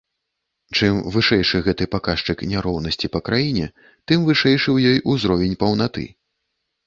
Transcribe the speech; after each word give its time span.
Чым 0.77 0.95
вышэйшы 1.15 1.59
гэты 1.67 1.85
паказчык 1.95 2.41
няроўнасці 2.53 3.11
па 3.15 3.19
краіне, 3.29 3.67
тым 4.07 4.19
вышэйшы 4.29 4.69
ў 4.73 4.77
ёй 4.95 5.19
ўзровень 5.19 5.57
паўнаты. 5.65 6.03